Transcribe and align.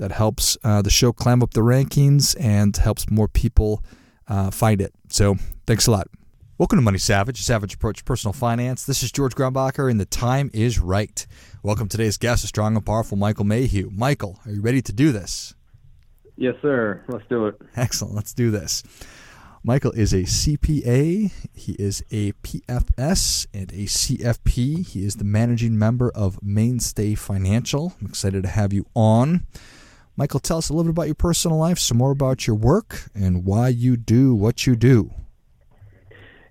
That 0.00 0.12
helps 0.12 0.56
uh, 0.64 0.80
the 0.80 0.88
show 0.88 1.12
climb 1.12 1.42
up 1.42 1.52
the 1.52 1.60
rankings 1.60 2.34
and 2.40 2.74
helps 2.74 3.10
more 3.10 3.28
people 3.28 3.84
uh, 4.26 4.50
find 4.50 4.80
it. 4.80 4.94
So 5.10 5.36
thanks 5.66 5.86
a 5.86 5.90
lot. 5.90 6.08
Welcome 6.56 6.78
to 6.78 6.82
Money 6.82 6.96
Savage, 6.96 7.42
Savage 7.42 7.74
Approach 7.74 8.06
Personal 8.06 8.32
Finance. 8.32 8.86
This 8.86 9.02
is 9.02 9.12
George 9.12 9.34
Grombacher, 9.34 9.90
and 9.90 10.00
the 10.00 10.06
time 10.06 10.50
is 10.54 10.78
right. 10.78 11.26
Welcome 11.62 11.86
to 11.88 11.98
today's 11.98 12.16
guest, 12.16 12.44
a 12.44 12.46
strong 12.46 12.76
and 12.76 12.86
powerful 12.86 13.18
Michael 13.18 13.44
Mayhew. 13.44 13.90
Michael, 13.92 14.38
are 14.46 14.52
you 14.52 14.62
ready 14.62 14.80
to 14.80 14.90
do 14.90 15.12
this? 15.12 15.54
Yes, 16.38 16.54
sir. 16.62 17.04
Let's 17.06 17.26
do 17.28 17.48
it. 17.48 17.60
Excellent. 17.76 18.14
Let's 18.14 18.32
do 18.32 18.50
this. 18.50 18.82
Michael 19.62 19.92
is 19.92 20.14
a 20.14 20.22
CPA, 20.22 21.30
he 21.52 21.72
is 21.72 22.02
a 22.10 22.32
PFS 22.32 23.48
and 23.52 23.70
a 23.70 23.84
CFP. 23.84 24.86
He 24.86 25.04
is 25.04 25.16
the 25.16 25.24
managing 25.24 25.78
member 25.78 26.10
of 26.14 26.42
Mainstay 26.42 27.16
Financial. 27.16 27.92
I'm 28.00 28.06
excited 28.06 28.44
to 28.44 28.48
have 28.48 28.72
you 28.72 28.86
on. 28.94 29.46
Michael, 30.20 30.40
tell 30.40 30.58
us 30.58 30.68
a 30.68 30.74
little 30.74 30.92
bit 30.92 30.98
about 30.98 31.06
your 31.06 31.14
personal 31.14 31.56
life, 31.56 31.78
some 31.78 31.96
more 31.96 32.10
about 32.10 32.46
your 32.46 32.54
work, 32.54 33.04
and 33.14 33.42
why 33.46 33.68
you 33.68 33.96
do 33.96 34.34
what 34.34 34.66
you 34.66 34.76
do. 34.76 35.10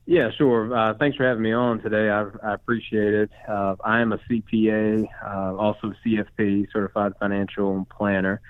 Yeah, 0.08 0.32
sure. 0.36 0.76
Uh, 0.76 0.96
thanks 0.96 1.18
for 1.18 1.24
having 1.24 1.44
me 1.44 1.54
on 1.54 1.80
today. 1.80 2.10
I, 2.10 2.26
I 2.44 2.56
appreciate 2.56 3.14
it. 3.14 3.30
Uh, 3.48 3.76
I 3.86 4.02
am 4.02 4.12
a 4.12 4.18
CPA, 4.28 5.08
uh, 5.24 5.56
also 5.56 5.94
CFP, 6.04 6.66
Certified 6.74 7.14
Financial 7.20 7.86
Planner. 7.96 8.42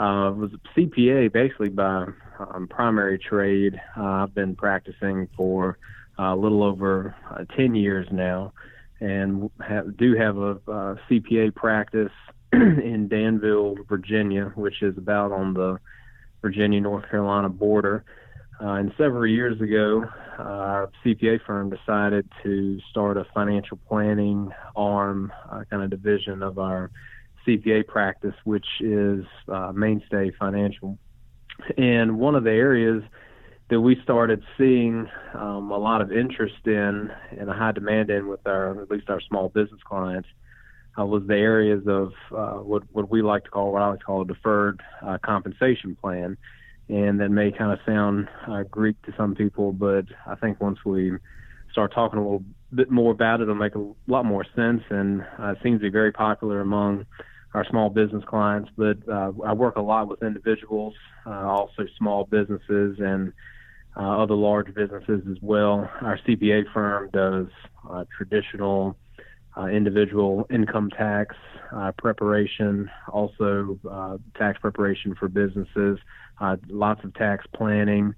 Uh, 0.00 0.32
was 0.34 0.50
a 0.52 0.80
CPA 0.80 1.32
basically 1.32 1.68
by 1.68 2.06
um, 2.40 2.66
primary 2.68 3.20
trade. 3.20 3.80
Uh, 3.96 4.02
I've 4.02 4.34
been 4.34 4.56
practicing 4.56 5.28
for 5.36 5.78
uh, 6.18 6.34
a 6.34 6.36
little 6.36 6.64
over 6.64 7.14
uh, 7.30 7.44
10 7.56 7.76
years 7.76 8.08
now 8.10 8.52
and 8.98 9.48
do 9.96 10.16
have 10.16 10.36
a, 10.38 10.56
a 10.66 10.98
CPA 11.08 11.54
practice 11.54 12.10
in 12.82 13.08
Danville, 13.08 13.76
Virginia, 13.88 14.52
which 14.54 14.82
is 14.82 14.96
about 14.96 15.32
on 15.32 15.54
the 15.54 15.78
Virginia 16.42 16.80
North 16.80 17.08
Carolina 17.10 17.48
border. 17.48 18.04
Uh, 18.60 18.74
and 18.74 18.92
several 18.96 19.26
years 19.26 19.60
ago, 19.60 20.04
uh, 20.38 20.42
our 20.42 20.90
CPA 21.04 21.44
firm 21.44 21.68
decided 21.68 22.26
to 22.42 22.80
start 22.90 23.18
a 23.18 23.26
financial 23.34 23.78
planning 23.88 24.50
arm, 24.74 25.30
uh, 25.50 25.64
kind 25.68 25.82
of 25.82 25.90
division 25.90 26.42
of 26.42 26.58
our 26.58 26.90
CPA 27.46 27.86
practice, 27.86 28.34
which 28.44 28.66
is 28.80 29.24
uh, 29.48 29.72
Mainstay 29.74 30.32
Financial. 30.38 30.98
And 31.76 32.18
one 32.18 32.34
of 32.34 32.44
the 32.44 32.50
areas 32.50 33.02
that 33.68 33.80
we 33.80 34.00
started 34.02 34.42
seeing 34.56 35.08
um, 35.34 35.70
a 35.70 35.78
lot 35.78 36.00
of 36.00 36.12
interest 36.12 36.66
in 36.66 37.10
and 37.38 37.50
a 37.50 37.52
high 37.52 37.72
demand 37.72 38.10
in 38.10 38.28
with 38.28 38.46
our, 38.46 38.80
at 38.80 38.90
least 38.90 39.10
our 39.10 39.20
small 39.20 39.48
business 39.48 39.80
clients, 39.84 40.28
uh, 40.98 41.04
was 41.04 41.22
the 41.26 41.34
areas 41.34 41.82
of 41.86 42.12
uh, 42.34 42.62
what 42.62 42.82
what 42.92 43.10
we 43.10 43.22
like 43.22 43.44
to 43.44 43.50
call, 43.50 43.72
what 43.72 43.82
I 43.82 43.88
like 43.88 44.00
to 44.00 44.04
call 44.04 44.22
a 44.22 44.26
deferred 44.26 44.82
uh, 45.02 45.18
compensation 45.22 45.96
plan 45.96 46.36
and 46.88 47.20
that 47.20 47.30
may 47.30 47.50
kind 47.50 47.72
of 47.72 47.78
sound 47.84 48.28
uh, 48.48 48.62
Greek 48.62 49.00
to 49.02 49.14
some 49.16 49.34
people, 49.34 49.72
but 49.72 50.04
I 50.26 50.36
think 50.36 50.60
once 50.60 50.78
we 50.84 51.12
start 51.72 51.92
talking 51.92 52.18
a 52.18 52.22
little 52.22 52.44
bit 52.72 52.90
more 52.90 53.10
about 53.10 53.40
it, 53.40 53.44
it'll 53.44 53.56
make 53.56 53.74
a 53.74 53.92
lot 54.06 54.24
more 54.24 54.44
sense, 54.54 54.82
and 54.90 55.22
uh, 55.40 55.52
it 55.52 55.58
seems 55.62 55.80
to 55.80 55.82
be 55.82 55.90
very 55.90 56.12
popular 56.12 56.60
among 56.60 57.04
our 57.54 57.64
small 57.68 57.90
business 57.90 58.22
clients. 58.26 58.70
But 58.76 58.98
uh, 59.08 59.32
I 59.44 59.52
work 59.52 59.76
a 59.76 59.82
lot 59.82 60.08
with 60.08 60.22
individuals, 60.22 60.94
also 61.26 61.86
small 61.98 62.24
businesses, 62.24 62.98
and 63.00 63.32
other 63.96 64.34
large 64.34 64.72
businesses 64.74 65.22
as 65.28 65.38
well. 65.40 65.90
Our 66.02 66.18
CPA 66.26 66.72
firm 66.72 67.10
does 67.12 67.46
traditional 68.16 68.96
uh, 69.56 69.66
individual 69.66 70.46
income 70.50 70.90
tax 70.90 71.34
uh, 71.72 71.92
preparation, 71.98 72.90
also 73.08 73.78
uh, 73.90 74.18
tax 74.36 74.58
preparation 74.60 75.14
for 75.14 75.28
businesses, 75.28 75.98
uh, 76.40 76.56
lots 76.68 77.02
of 77.04 77.14
tax 77.14 77.44
planning. 77.54 78.14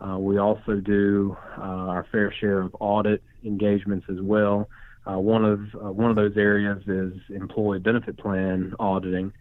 Uh, 0.00 0.18
we 0.18 0.38
also 0.38 0.76
do 0.76 1.36
uh, 1.58 1.62
our 1.62 2.06
fair 2.10 2.32
share 2.40 2.60
of 2.60 2.74
audit 2.80 3.22
engagements 3.44 4.06
as 4.10 4.20
well. 4.20 4.68
one 5.04 5.44
of 5.44 5.60
one 5.96 6.10
of 6.10 6.16
those 6.16 6.36
areas 6.36 6.82
is 6.86 7.12
employee 7.30 7.78
benefit 7.78 8.16
plan 8.16 8.74
auditing, 8.78 9.32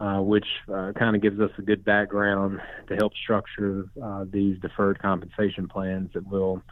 which 0.00 0.46
kind 0.66 1.16
of 1.16 1.22
gives 1.22 1.40
us 1.40 1.50
a 1.58 1.62
good 1.62 1.84
background 1.84 2.60
to 2.88 2.94
help 2.96 3.12
structure 3.14 3.86
these 4.30 4.58
deferred 4.60 4.98
compensation 4.98 5.68
plans 5.68 6.10
that 6.12 6.26
we'll 6.26 6.62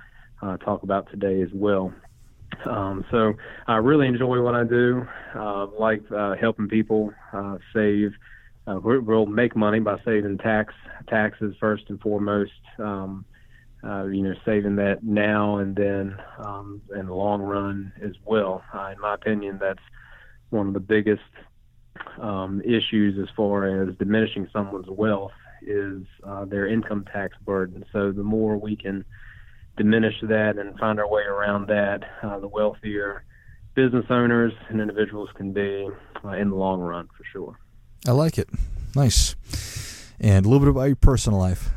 talk 0.65 0.83
about 0.83 1.11
today 1.11 1.41
as 1.41 1.51
well. 1.55 1.93
Um, 2.65 3.05
so 3.11 3.35
I 3.67 3.77
really 3.77 4.07
enjoy 4.07 4.41
what 4.41 4.55
I 4.55 4.65
do. 4.65 5.07
Uh, 5.35 5.67
like 5.79 6.03
uh, 6.13 6.35
helping 6.37 6.69
people 6.69 7.13
uh, 7.33 7.59
save. 7.75 8.13
Uh, 8.67 8.79
we'll 8.83 9.27
make 9.27 9.57
money 9.57 9.81
by 9.81 9.99
saving 10.05 10.39
tax 10.39 10.73
taxes 11.09 11.55
first 11.59 11.85
and 11.89 12.01
foremost. 12.01 12.53
Um, 12.79 13.25
uh, 13.85 14.05
you 14.05 14.23
know, 14.23 14.35
saving 14.45 14.77
that 14.77 15.03
now 15.03 15.57
and 15.59 15.75
then 15.75 16.17
um, 16.39 16.81
in 16.95 17.07
the 17.07 17.15
long 17.15 17.43
run 17.43 17.93
as 18.01 18.13
well. 18.25 18.63
Uh, 18.73 18.93
in 18.95 19.01
my 19.01 19.15
opinion, 19.15 19.59
that's 19.61 19.83
one 20.51 20.69
of 20.69 20.75
the 20.75 20.81
biggest 20.81 21.23
um, 22.21 22.63
issues 22.65 23.19
as 23.19 23.29
far 23.37 23.83
as 23.83 23.97
diminishing 23.97 24.49
someone's 24.53 24.89
wealth 24.89 25.33
is 25.63 26.03
uh, 26.25 26.45
their 26.45 26.67
income 26.67 27.05
tax 27.13 27.37
burden. 27.45 27.85
So 27.93 28.13
the 28.13 28.23
more 28.23 28.57
we 28.57 28.77
can 28.77 29.05
diminish 29.77 30.15
that 30.23 30.59
and 30.59 30.79
find 30.79 30.99
our 30.99 31.09
way 31.09 31.23
around 31.23 31.69
that, 31.69 32.01
uh, 32.23 32.39
the 32.39 32.49
wealthier 32.49 33.25
business 33.75 34.05
owners 34.11 34.53
and 34.69 34.81
individuals 34.81 35.31
can 35.35 35.53
be 35.53 35.89
uh, 36.25 36.29
in 36.31 36.51
the 36.51 36.57
long 36.57 36.81
run 36.81 37.09
for 37.17 37.25
sure. 37.33 37.59
I 38.07 38.13
like 38.13 38.39
it. 38.39 38.49
Nice. 38.95 39.35
And 40.21 40.45
a 40.45 40.49
little 40.49 40.61
bit 40.61 40.69
about 40.69 40.85
your 40.85 40.97
personal 40.97 41.39
life. 41.39 41.71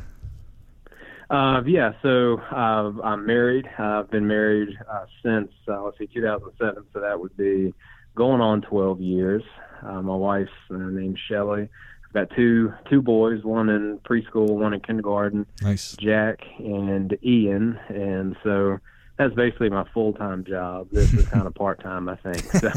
Uh, 1.28 1.60
yeah, 1.66 1.92
so 2.02 2.38
uh, 2.52 2.92
I'm 3.02 3.26
married. 3.26 3.66
I've 3.78 4.10
been 4.10 4.28
married 4.28 4.68
uh, 4.88 5.06
since 5.24 5.50
uh, 5.66 5.82
let's 5.82 5.98
see, 5.98 6.06
2007. 6.06 6.84
So 6.92 7.00
that 7.00 7.18
would 7.18 7.36
be 7.36 7.74
going 8.14 8.40
on 8.40 8.62
12 8.62 9.00
years. 9.00 9.42
Uh, 9.82 10.02
my 10.02 10.14
wife's 10.14 10.50
uh, 10.70 10.76
named 10.76 11.18
Shelly 11.28 11.68
got 12.16 12.34
two 12.34 12.72
two 12.88 13.02
boys, 13.02 13.44
one 13.44 13.68
in 13.68 13.98
preschool, 13.98 14.48
one 14.48 14.72
in 14.72 14.80
kindergarten. 14.80 15.46
Nice. 15.60 15.96
Jack 16.00 16.40
and 16.58 17.16
Ian, 17.22 17.78
and 17.88 18.36
so 18.42 18.78
that's 19.18 19.34
basically 19.34 19.68
my 19.68 19.84
full 19.92 20.14
time 20.14 20.44
job. 20.44 20.88
This 20.90 21.12
is 21.12 21.28
kind 21.28 21.46
of 21.46 21.54
part 21.64 21.82
time, 21.82 22.08
I 22.08 22.16
think. 22.16 22.38
So, 22.38 22.70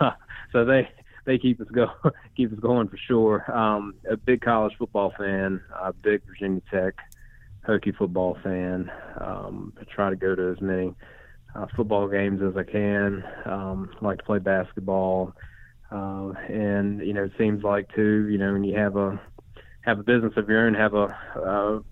so 0.52 0.64
they 0.64 0.88
they 1.24 1.38
keep 1.38 1.60
us 1.60 1.66
go 1.72 1.88
keep 2.36 2.52
us 2.52 2.58
going 2.60 2.88
for 2.88 2.96
sure. 2.96 3.50
Um, 3.50 3.94
a 4.08 4.16
big 4.16 4.42
college 4.42 4.74
football 4.78 5.12
fan, 5.18 5.60
a 5.80 5.92
big 5.92 6.22
Virginia 6.26 6.62
Tech 6.70 6.94
Hokie 7.66 7.96
football 7.96 8.38
fan. 8.44 8.92
Um, 9.20 9.72
I 9.80 9.84
try 9.92 10.10
to 10.10 10.16
go 10.16 10.36
to 10.36 10.52
as 10.52 10.60
many 10.60 10.94
uh, 11.56 11.66
football 11.74 12.06
games 12.08 12.40
as 12.42 12.56
I 12.56 12.62
can. 12.62 13.24
Um, 13.44 13.90
like 14.00 14.18
to 14.18 14.24
play 14.24 14.38
basketball. 14.38 15.34
Uh, 15.90 16.32
and 16.48 17.00
you 17.00 17.14
know, 17.14 17.24
it 17.24 17.32
seems 17.38 17.62
like 17.62 17.88
too, 17.94 18.28
you 18.28 18.38
know, 18.38 18.52
when 18.52 18.64
you 18.64 18.76
have 18.76 18.96
a 18.96 19.20
have 19.82 19.98
a 19.98 20.02
business 20.02 20.34
of 20.36 20.48
your 20.48 20.66
own, 20.66 20.74
have 20.74 20.94
a, 20.94 21.82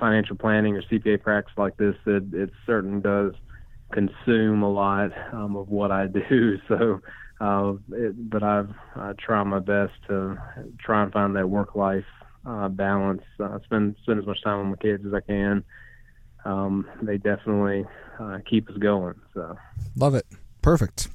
financial 0.00 0.36
planning 0.36 0.76
or 0.76 0.82
CPA 0.82 1.22
practice 1.22 1.54
like 1.56 1.76
this, 1.76 1.94
it, 2.06 2.24
it 2.32 2.50
certainly 2.66 3.00
does 3.00 3.32
consume 3.92 4.62
a 4.62 4.70
lot 4.70 5.10
um, 5.32 5.56
of 5.56 5.68
what 5.68 5.90
I 5.90 6.06
do. 6.30 6.58
So, 6.68 7.00
uh, 7.40 7.74
it, 7.92 8.30
but 8.30 8.42
I've 8.42 8.70
I 8.96 9.12
try 9.18 9.42
my 9.42 9.58
best 9.58 9.92
to 10.08 10.36
try 10.78 11.02
and 11.02 11.12
find 11.12 11.36
that 11.36 11.48
work 11.48 11.74
life 11.74 12.04
uh, 12.46 12.68
balance. 12.68 13.22
Uh, 13.40 13.58
spend 13.64 13.96
spend 14.02 14.20
as 14.20 14.26
much 14.26 14.42
time 14.42 14.58
with 14.58 14.78
my 14.78 14.82
kids 14.82 15.04
as 15.06 15.14
I 15.14 15.20
can. 15.20 15.64
Um, 16.44 16.86
they 17.02 17.16
definitely 17.16 17.84
uh, 18.20 18.38
keep 18.48 18.68
us 18.68 18.76
going. 18.76 19.14
So, 19.32 19.56
love 19.96 20.14
it. 20.14 20.26
Perfect. 20.62 21.08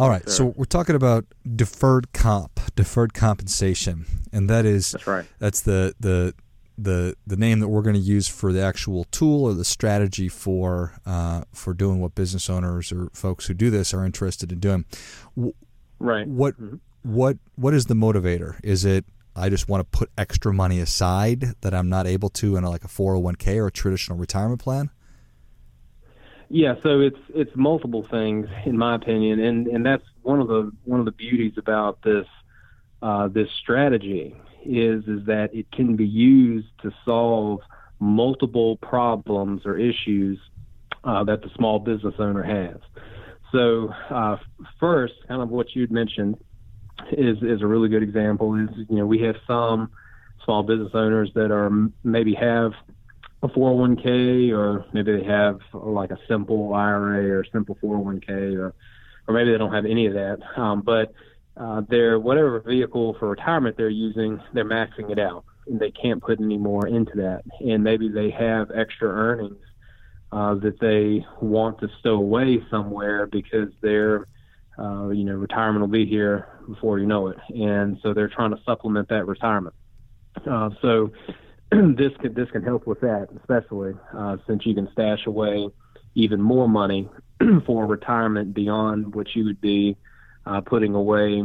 All 0.00 0.08
right, 0.08 0.22
sure. 0.22 0.32
so 0.32 0.44
we're 0.56 0.64
talking 0.64 0.96
about 0.96 1.26
deferred 1.56 2.12
comp, 2.12 2.58
deferred 2.74 3.12
compensation, 3.12 4.06
and 4.32 4.48
that 4.48 4.64
is 4.64 4.92
that's 4.92 5.06
right. 5.06 5.26
That's 5.38 5.60
the 5.60 5.94
the 6.00 6.34
the 6.78 7.14
the 7.26 7.36
name 7.36 7.60
that 7.60 7.68
we're 7.68 7.82
going 7.82 7.94
to 7.96 8.00
use 8.00 8.26
for 8.26 8.52
the 8.52 8.62
actual 8.62 9.04
tool 9.04 9.44
or 9.44 9.52
the 9.52 9.64
strategy 9.64 10.28
for 10.28 10.94
uh, 11.04 11.42
for 11.52 11.74
doing 11.74 12.00
what 12.00 12.14
business 12.14 12.48
owners 12.48 12.90
or 12.90 13.10
folks 13.12 13.46
who 13.46 13.54
do 13.54 13.68
this 13.68 13.92
are 13.92 14.04
interested 14.04 14.50
in 14.52 14.58
doing. 14.58 14.86
Right. 15.98 16.26
What 16.26 16.54
mm-hmm. 16.54 16.76
what 17.02 17.36
what 17.56 17.74
is 17.74 17.86
the 17.86 17.94
motivator? 17.94 18.58
Is 18.64 18.86
it 18.86 19.04
I 19.36 19.50
just 19.50 19.68
want 19.68 19.80
to 19.80 19.98
put 19.98 20.10
extra 20.16 20.52
money 20.52 20.80
aside 20.80 21.54
that 21.60 21.74
I'm 21.74 21.88
not 21.88 22.06
able 22.06 22.30
to 22.30 22.56
in 22.56 22.64
a, 22.64 22.70
like 22.70 22.84
a 22.84 22.88
401k 22.88 23.58
or 23.58 23.66
a 23.66 23.72
traditional 23.72 24.16
retirement 24.16 24.62
plan? 24.62 24.90
Yeah, 26.52 26.74
so 26.82 27.00
it's 27.00 27.20
it's 27.28 27.52
multiple 27.54 28.04
things 28.10 28.48
in 28.66 28.76
my 28.76 28.96
opinion, 28.96 29.38
and 29.38 29.68
and 29.68 29.86
that's 29.86 30.02
one 30.22 30.40
of 30.40 30.48
the 30.48 30.72
one 30.84 30.98
of 30.98 31.06
the 31.06 31.12
beauties 31.12 31.52
about 31.56 32.02
this 32.02 32.26
uh, 33.02 33.28
this 33.28 33.48
strategy 33.62 34.34
is 34.64 35.04
is 35.06 35.26
that 35.26 35.50
it 35.54 35.70
can 35.70 35.94
be 35.94 36.06
used 36.06 36.66
to 36.82 36.90
solve 37.04 37.60
multiple 38.00 38.78
problems 38.78 39.64
or 39.64 39.78
issues 39.78 40.40
uh, 41.04 41.22
that 41.22 41.42
the 41.42 41.50
small 41.54 41.78
business 41.78 42.14
owner 42.18 42.42
has. 42.42 42.80
So 43.52 43.94
uh, 44.10 44.38
first, 44.80 45.14
kind 45.28 45.42
of 45.42 45.50
what 45.50 45.76
you'd 45.76 45.92
mentioned 45.92 46.36
is 47.12 47.38
is 47.42 47.62
a 47.62 47.66
really 47.66 47.88
good 47.88 48.02
example. 48.02 48.56
Is 48.56 48.70
you 48.88 48.96
know 48.96 49.06
we 49.06 49.20
have 49.20 49.36
some 49.46 49.92
small 50.44 50.64
business 50.64 50.90
owners 50.94 51.30
that 51.36 51.52
are 51.52 51.70
maybe 52.02 52.34
have 52.34 52.72
a 53.42 53.48
401k 53.48 54.52
or 54.52 54.84
maybe 54.92 55.16
they 55.16 55.24
have 55.24 55.60
like 55.72 56.10
a 56.10 56.18
simple 56.28 56.74
IRA 56.74 57.38
or 57.38 57.44
simple 57.52 57.76
401k 57.82 58.58
or 58.58 58.74
or 59.26 59.34
maybe 59.34 59.52
they 59.52 59.58
don't 59.58 59.72
have 59.72 59.86
any 59.86 60.06
of 60.06 60.14
that. 60.14 60.38
Um, 60.56 60.82
but 60.82 61.12
uh, 61.56 61.82
their 61.88 62.18
whatever 62.18 62.60
vehicle 62.60 63.16
for 63.18 63.28
retirement 63.28 63.76
they're 63.76 63.88
using, 63.88 64.40
they're 64.52 64.64
maxing 64.64 65.10
it 65.10 65.18
out 65.18 65.44
and 65.66 65.78
they 65.78 65.90
can't 65.90 66.22
put 66.22 66.40
any 66.40 66.58
more 66.58 66.86
into 66.86 67.12
that. 67.16 67.42
And 67.60 67.84
maybe 67.84 68.08
they 68.08 68.30
have 68.30 68.70
extra 68.74 69.08
earnings 69.08 69.62
uh, 70.32 70.54
that 70.56 70.78
they 70.80 71.24
want 71.40 71.80
to 71.80 71.88
stow 72.00 72.14
away 72.14 72.62
somewhere 72.70 73.26
because 73.26 73.70
their 73.80 74.26
uh, 74.78 75.08
you 75.08 75.24
know 75.24 75.34
retirement 75.34 75.80
will 75.80 75.88
be 75.88 76.06
here 76.06 76.48
before 76.68 76.98
you 76.98 77.06
know 77.06 77.28
it, 77.28 77.36
and 77.50 77.98
so 78.02 78.14
they're 78.14 78.28
trying 78.28 78.50
to 78.50 78.62
supplement 78.64 79.08
that 79.08 79.26
retirement. 79.26 79.74
Uh, 80.48 80.70
so 80.80 81.10
this 81.96 82.12
can 82.20 82.34
this 82.34 82.50
can 82.50 82.62
help 82.62 82.86
with 82.86 83.00
that, 83.00 83.28
especially 83.38 83.94
uh, 84.16 84.36
since 84.46 84.66
you 84.66 84.74
can 84.74 84.88
stash 84.92 85.26
away 85.26 85.68
even 86.14 86.40
more 86.40 86.68
money 86.68 87.08
for 87.66 87.86
retirement 87.86 88.52
beyond 88.54 89.14
what 89.14 89.34
you 89.34 89.44
would 89.44 89.60
be 89.60 89.96
uh, 90.46 90.60
putting 90.60 90.94
away 90.94 91.42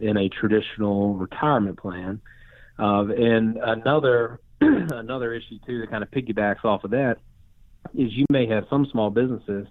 in 0.00 0.16
a 0.16 0.28
traditional 0.28 1.14
retirement 1.14 1.78
plan. 1.78 2.20
Uh, 2.78 3.06
and 3.06 3.56
another 3.56 4.40
another 4.60 5.32
issue 5.32 5.58
too 5.64 5.80
that 5.80 5.90
kind 5.90 6.02
of 6.02 6.10
piggybacks 6.10 6.64
off 6.64 6.82
of 6.84 6.90
that 6.90 7.18
is 7.94 8.12
you 8.12 8.26
may 8.30 8.46
have 8.46 8.64
some 8.68 8.86
small 8.86 9.10
businesses 9.10 9.68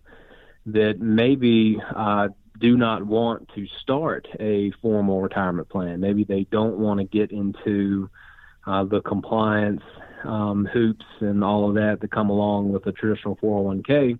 that 0.67 0.99
maybe 0.99 1.77
uh, 1.95 2.29
do 2.59 2.77
not 2.77 3.03
want 3.03 3.49
to 3.55 3.67
start 3.81 4.27
a 4.39 4.71
formal 4.81 5.21
retirement 5.21 5.69
plan. 5.69 5.99
Maybe 5.99 6.23
they 6.23 6.45
don't 6.45 6.77
want 6.77 6.99
to 6.99 7.03
get 7.03 7.31
into 7.31 8.09
uh, 8.67 8.83
the 8.83 9.01
compliance 9.01 9.81
um, 10.23 10.65
hoops 10.71 11.05
and 11.19 11.43
all 11.43 11.69
of 11.69 11.75
that 11.75 11.99
that 12.01 12.11
come 12.11 12.29
along 12.29 12.71
with 12.71 12.85
a 12.85 12.91
traditional 12.91 13.37
401k. 13.37 14.19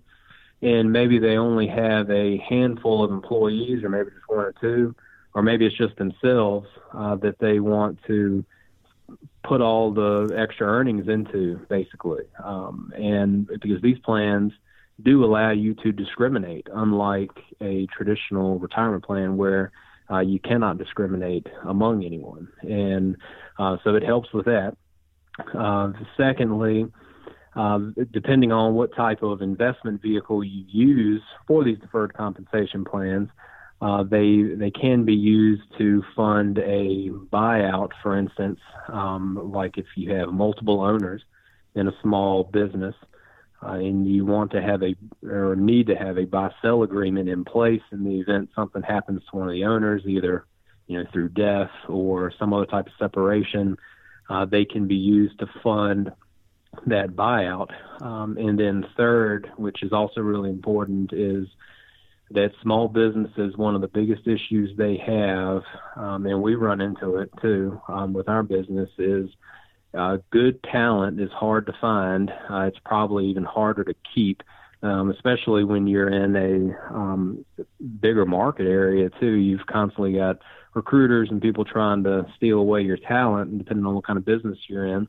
And 0.60 0.92
maybe 0.92 1.18
they 1.18 1.36
only 1.36 1.68
have 1.68 2.10
a 2.10 2.38
handful 2.38 3.04
of 3.04 3.12
employees, 3.12 3.84
or 3.84 3.88
maybe 3.88 4.10
just 4.10 4.28
one 4.28 4.40
or 4.40 4.54
two, 4.60 4.94
or 5.34 5.42
maybe 5.42 5.66
it's 5.66 5.76
just 5.76 5.96
themselves 5.96 6.66
uh, 6.92 7.14
that 7.16 7.38
they 7.38 7.60
want 7.60 7.98
to 8.08 8.44
put 9.44 9.60
all 9.60 9.92
the 9.92 10.34
extra 10.36 10.66
earnings 10.66 11.08
into, 11.08 11.60
basically. 11.68 12.24
Um, 12.42 12.92
and 12.96 13.46
because 13.46 13.80
these 13.82 13.98
plans 14.00 14.52
do 15.02 15.24
allow 15.24 15.50
you 15.50 15.74
to 15.74 15.92
discriminate, 15.92 16.66
unlike 16.72 17.30
a 17.60 17.86
traditional 17.86 18.58
retirement 18.58 19.04
plan 19.04 19.36
where 19.36 19.70
uh, 20.10 20.20
you 20.20 20.40
cannot 20.40 20.78
discriminate 20.78 21.46
among 21.64 22.04
anyone. 22.04 22.48
And 22.62 23.16
so 23.58 23.94
it 23.94 24.02
helps 24.02 24.32
with 24.32 24.46
that. 24.46 24.76
Uh, 25.54 25.92
secondly, 26.16 26.86
uh, 27.56 27.78
depending 28.12 28.52
on 28.52 28.74
what 28.74 28.94
type 28.94 29.22
of 29.22 29.42
investment 29.42 30.00
vehicle 30.00 30.44
you 30.44 30.64
use 30.68 31.22
for 31.46 31.64
these 31.64 31.78
deferred 31.78 32.14
compensation 32.14 32.84
plans, 32.84 33.28
uh, 33.80 34.02
they 34.02 34.42
they 34.56 34.70
can 34.70 35.04
be 35.04 35.14
used 35.14 35.62
to 35.78 36.02
fund 36.16 36.58
a 36.58 37.10
buyout, 37.32 37.90
for 38.02 38.16
instance, 38.18 38.58
um, 38.88 39.52
like 39.52 39.78
if 39.78 39.86
you 39.96 40.12
have 40.12 40.28
multiple 40.30 40.80
owners 40.80 41.22
in 41.74 41.86
a 41.86 41.92
small 42.02 42.42
business, 42.44 42.94
uh, 43.62 43.74
and 43.74 44.06
you 44.06 44.24
want 44.24 44.50
to 44.50 44.60
have 44.60 44.82
a 44.82 44.96
or 45.24 45.54
need 45.54 45.86
to 45.86 45.94
have 45.94 46.18
a 46.18 46.24
buy 46.24 46.50
sell 46.60 46.82
agreement 46.82 47.28
in 47.28 47.44
place 47.44 47.82
in 47.92 48.02
the 48.02 48.18
event 48.18 48.50
something 48.54 48.82
happens 48.82 49.22
to 49.30 49.36
one 49.36 49.48
of 49.48 49.54
the 49.54 49.64
owners, 49.64 50.02
either 50.06 50.44
you 50.88 50.98
know 50.98 51.08
through 51.12 51.28
death 51.28 51.70
or 51.88 52.32
some 52.38 52.52
other 52.52 52.66
type 52.66 52.86
of 52.86 52.92
separation, 52.98 53.76
uh, 54.28 54.44
they 54.44 54.64
can 54.64 54.88
be 54.88 54.96
used 54.96 55.38
to 55.38 55.46
fund 55.62 56.10
that 56.86 57.10
buyout. 57.10 57.70
Um, 58.02 58.36
and 58.36 58.58
then 58.58 58.86
third, 58.96 59.50
which 59.56 59.82
is 59.82 59.92
also 59.92 60.20
really 60.20 60.50
important, 60.50 61.12
is 61.12 61.46
that 62.30 62.52
small 62.62 62.88
businesses 62.88 63.56
one 63.56 63.74
of 63.74 63.80
the 63.80 63.88
biggest 63.88 64.26
issues 64.26 64.76
they 64.76 64.96
have, 64.96 65.62
um, 65.96 66.26
and 66.26 66.42
we 66.42 66.54
run 66.54 66.80
into 66.80 67.16
it 67.16 67.30
too 67.40 67.80
um, 67.88 68.12
with 68.12 68.28
our 68.28 68.42
business 68.42 68.90
is 68.98 69.30
uh, 69.94 70.18
good 70.30 70.62
talent 70.62 71.20
is 71.20 71.30
hard 71.30 71.66
to 71.66 71.72
find. 71.80 72.30
Uh, 72.50 72.62
it's 72.62 72.78
probably 72.84 73.26
even 73.26 73.44
harder 73.44 73.84
to 73.84 73.94
keep, 74.14 74.42
um, 74.82 75.10
especially 75.10 75.64
when 75.64 75.86
you're 75.86 76.10
in 76.10 76.36
a 76.36 76.94
um, 76.94 77.44
bigger 78.00 78.26
market 78.26 78.66
area 78.66 79.08
too. 79.18 79.32
You've 79.32 79.66
constantly 79.66 80.12
got 80.12 80.40
recruiters 80.78 81.28
and 81.30 81.42
people 81.42 81.64
trying 81.64 82.04
to 82.04 82.24
steal 82.36 82.58
away 82.58 82.82
your 82.82 82.96
talent, 82.96 83.58
depending 83.58 83.84
on 83.84 83.94
what 83.94 84.06
kind 84.06 84.16
of 84.16 84.24
business 84.24 84.56
you're 84.68 84.86
in. 84.86 85.08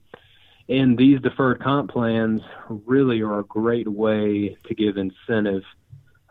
And 0.67 0.97
these 0.97 1.21
deferred 1.21 1.61
comp 1.63 1.91
plans 1.91 2.41
really 2.69 3.21
are 3.21 3.39
a 3.39 3.43
great 3.43 3.87
way 3.87 4.57
to 4.67 4.75
give 4.75 4.97
incentive 4.97 5.63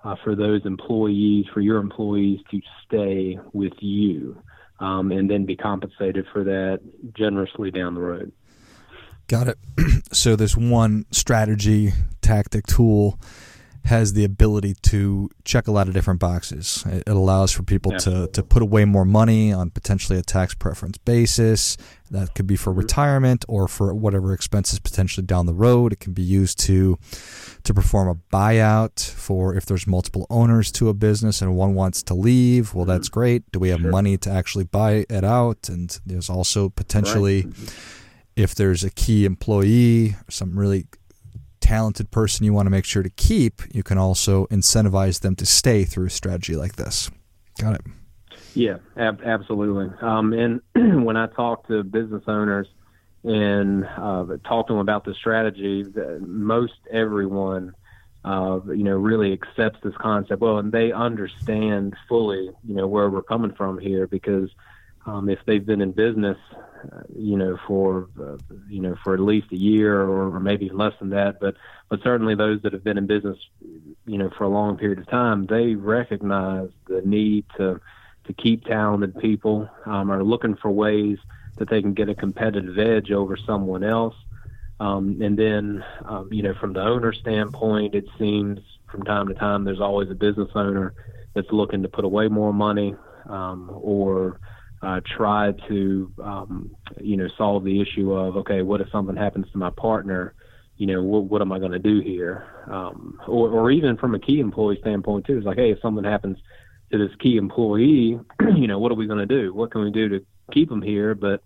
uh, 0.05 0.17
for 0.23 0.35
those 0.35 0.67
employees, 0.67 1.47
for 1.53 1.61
your 1.61 1.79
employees 1.79 2.41
to 2.51 2.61
stay 2.85 3.39
with 3.53 3.73
you 3.81 4.41
um, 4.81 5.13
and 5.13 5.31
then 5.31 5.47
be 5.47 5.57
compensated 5.57 6.27
for 6.33 6.45
that 6.45 6.81
generously 7.17 7.71
down 7.71 7.95
the 7.95 8.01
road. 8.01 8.33
Got 9.29 9.49
it. 9.49 9.59
so, 10.13 10.37
this 10.37 10.57
one 10.57 11.07
strategy, 11.11 11.93
tactic, 12.23 12.67
tool 12.67 13.19
has 13.89 14.13
the 14.13 14.23
ability 14.23 14.75
to 14.83 15.31
check 15.45 15.67
a 15.67 15.73
lot 15.73 15.89
of 15.89 15.95
different 15.95 16.21
boxes. 16.21 16.85
It, 16.87 17.09
allows 17.09 17.53
for 17.53 17.63
people 17.63 17.93
to, 17.93 18.29
to 18.35 18.43
put 18.43 18.63
away 18.63 18.85
more 18.85 19.07
money 19.07 19.51
on 19.51 19.71
potentially 19.71 20.19
a 20.19 20.23
tax 20.23 20.55
preference 20.55 20.99
basis. 20.99 21.79
That 22.11 22.35
could 22.35 22.47
be 22.47 22.55
for 22.55 22.71
mm-hmm. 22.71 22.81
retirement 22.81 23.47
or 23.49 23.67
for 23.67 23.95
whatever 23.95 24.35
expenses 24.35 24.79
potentially 24.79 25.27
down 25.27 25.47
the 25.47 25.55
road. 25.55 25.95
It 25.95 26.01
can 26.01 26.13
be 26.13 26.23
used 26.23 26.59
to 26.61 26.99
to 27.65 27.73
perform 27.73 28.09
a 28.09 28.15
buyout 28.31 29.11
for 29.11 29.55
if 29.55 29.65
there's 29.65 29.87
multiple 29.87 30.27
owners 30.29 30.71
to 30.73 30.91
a 30.91 30.95
business 30.95 31.41
and 31.41 31.57
one 31.57 31.75
wants 31.75 32.03
to 32.05 32.15
leave. 32.15 32.75
Well, 32.75 32.85
that's 32.85 33.09
mm-hmm. 33.09 33.21
great. 33.21 33.53
Do 33.53 33.59
we 33.59 33.71
have 33.71 33.81
sure. 33.81 33.91
money 33.91 34.19
to 34.19 34.31
actually 34.31 34.65
buy 34.65 35.07
it 35.09 35.25
out? 35.25 35.71
And 35.71 35.99
there's 36.05 36.29
also 36.29 36.69
potentially. 36.69 37.43
Right. 37.43 37.55
Mm-hmm. 37.55 37.95
If 38.37 38.55
there's 38.55 38.85
a 38.85 38.91
key 38.91 39.25
employee, 39.25 40.15
some 40.29 40.57
really 40.57 40.87
talented 41.69 42.11
person 42.11 42.47
you 42.47 42.53
want 42.55 42.65
to 42.65 42.71
make 42.71 42.87
sure 42.87 43.03
to 43.03 43.11
keep, 43.11 43.61
you 43.75 43.83
can 43.83 43.99
also 43.99 44.47
incentivize 44.47 45.21
them 45.21 45.37
to 45.37 45.45
stay 45.45 45.85
through 45.85 46.07
a 46.07 46.11
strategy 46.11 46.57
like 46.57 46.77
this. 46.77 47.11
Got 47.61 47.75
it. 47.75 47.83
Yeah, 48.55 48.79
ab- 48.97 49.21
absolutely. 49.23 49.91
Um, 50.01 50.33
and 50.33 50.63
when 51.05 51.19
I 51.19 51.27
talk 51.27 51.69
to 51.69 51.83
business 51.83 52.23
owners 52.27 52.69
and 53.23 53.85
uh, 53.85 54.25
talk 54.47 54.69
to 54.69 54.73
them 54.73 54.81
about 54.81 55.05
the 55.05 55.13
strategy, 55.13 55.85
most 56.21 56.73
everyone, 56.91 57.75
uh, 58.25 58.61
you 58.69 58.85
know, 58.85 58.97
really 58.97 59.35
accepts 59.35 59.81
this 59.83 59.95
concept 60.01 60.41
well, 60.41 60.57
and 60.57 60.73
they 60.73 60.91
understand 60.91 61.95
fully, 62.09 62.51
you 62.67 62.75
know, 62.75 62.87
where 62.87 63.11
we're 63.11 63.23
coming 63.23 63.53
from 63.53 63.79
here 63.79 64.07
because 64.07 64.49
um, 65.05 65.29
if 65.29 65.39
they've 65.47 65.67
been 65.67 65.83
in 65.83 65.93
business, 65.93 66.39
uh, 66.93 67.03
you 67.17 67.37
know, 67.37 67.59
for 67.67 68.09
uh, 68.21 68.37
you 68.69 68.81
know 68.81 68.97
for 69.03 69.15
at 69.15 69.21
least 69.21 69.53
a 69.53 69.57
year 69.57 70.01
or, 70.01 70.35
or 70.35 70.41
maybe 70.41 70.71
less 70.71 70.95
than 70.99 71.11
that, 71.11 71.41
but 71.41 71.55
but 71.89 72.03
certainly 72.03 72.35
those 72.35 72.63
that 72.63 72.73
have 72.73 72.85
been 72.85 72.99
in 72.99 73.07
business, 73.07 73.39
you 74.07 74.19
know, 74.19 74.31
for 74.37 74.45
a 74.45 74.49
long 74.49 74.77
period 74.77 74.99
of 74.99 75.09
time, 75.09 75.47
they 75.47 75.75
recognize 75.75 76.71
the 76.87 77.03
need 77.03 77.45
to 77.57 77.81
to 78.27 78.33
keep 78.35 78.65
talented 78.65 79.19
people, 79.19 79.69
um, 79.87 80.11
are 80.11 80.23
looking 80.23 80.55
for 80.57 80.71
ways 80.71 81.19
that 81.57 81.69
they 81.69 81.81
can 81.83 81.95
get 81.95 82.09
a 82.09 82.15
competitive 82.15 82.79
edge 82.79 83.11
over 83.11 83.37
someone 83.37 83.83
else. 83.83 84.15
Um, 84.81 85.21
and 85.21 85.37
then, 85.37 85.85
um, 86.05 86.29
you 86.31 86.43
know, 86.43 86.55
from 86.55 86.75
the 86.75 86.83
owner 86.83 87.13
standpoint, 87.13 87.95
it 87.95 88.05
seems 88.19 88.61
from 88.91 89.03
time 89.03 89.29
to 89.29 89.35
time 89.35 89.65
there's 89.65 89.81
always 89.81 90.11
a 90.11 90.15
business 90.15 90.51
owner 90.55 90.95
that's 91.35 91.51
looking 91.51 91.83
to 91.83 91.89
put 91.89 92.05
away 92.05 92.29
more 92.29 92.53
money 92.53 92.95
um, 93.29 93.71
or 93.73 94.41
uh, 94.83 95.01
try 95.05 95.53
to 95.69 96.13
um, 96.23 96.71
you 97.01 97.17
know 97.17 97.29
solve 97.37 97.65
the 97.65 97.81
issue 97.81 98.13
of 98.13 98.37
okay, 98.37 98.63
what 98.63 98.81
if 98.81 98.91
something 98.91 99.17
happens 99.17 99.51
to 99.53 99.59
my 99.59 99.71
partner? 99.71 100.35
You 100.77 100.87
know, 100.87 101.03
what, 101.03 101.25
what 101.25 101.43
am 101.43 101.51
I 101.51 101.59
going 101.59 101.73
to 101.73 101.81
do 101.81 102.01
here? 102.01 102.47
Um, 102.71 103.21
or, 103.27 103.51
or 103.51 103.71
even 103.73 103.97
from 103.97 104.15
a 104.15 104.21
key 104.21 104.39
employee 104.39 104.79
standpoint 104.81 105.27
too, 105.27 105.37
it's 105.37 105.47
like, 105.47 105.59
hey, 105.59 105.73
if 105.73 105.81
something 105.81 106.05
happens 106.05 106.39
to 106.93 106.99
this 106.99 107.15
key 107.19 107.37
employee, 107.37 108.21
you 108.57 108.69
know, 108.69 108.79
what 108.79 108.93
are 108.93 108.95
we 108.95 109.07
going 109.07 109.19
to 109.19 109.27
do? 109.27 109.53
What 109.53 109.73
can 109.73 109.83
we 109.83 109.91
do 109.91 110.09
to 110.09 110.25
keep 110.53 110.69
them 110.69 110.83
here? 110.83 111.15
But 111.15 111.43